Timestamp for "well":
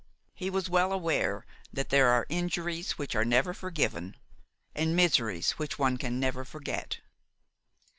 0.67-0.91